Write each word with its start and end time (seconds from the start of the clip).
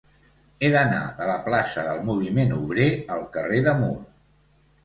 He 0.61 0.69
d'anar 0.75 1.01
de 1.19 1.27
la 1.31 1.35
plaça 1.49 1.83
del 1.89 2.01
Moviment 2.07 2.57
Obrer 2.57 2.89
al 3.17 3.25
carrer 3.37 3.61
de 3.69 3.75
Mur. 3.83 3.95